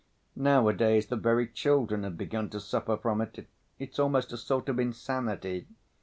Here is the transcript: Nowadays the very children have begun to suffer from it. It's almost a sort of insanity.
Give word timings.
Nowadays 0.35 1.05
the 1.05 1.15
very 1.15 1.47
children 1.47 2.01
have 2.01 2.17
begun 2.17 2.49
to 2.49 2.59
suffer 2.59 2.97
from 2.97 3.21
it. 3.21 3.45
It's 3.77 3.99
almost 3.99 4.33
a 4.33 4.37
sort 4.37 4.67
of 4.67 4.79
insanity. 4.79 5.67